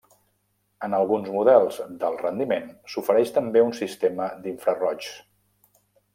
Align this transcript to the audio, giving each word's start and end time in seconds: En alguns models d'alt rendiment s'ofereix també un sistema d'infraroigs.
En 0.85 0.95
alguns 0.99 1.29
models 1.35 1.77
d'alt 2.03 2.23
rendiment 2.27 2.65
s'ofereix 2.95 3.35
també 3.37 3.65
un 3.67 3.77
sistema 3.83 4.31
d'infraroigs. 4.47 5.13